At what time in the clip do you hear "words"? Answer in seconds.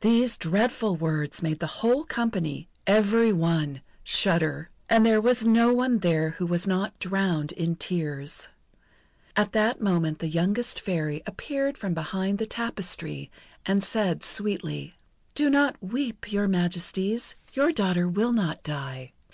0.96-1.42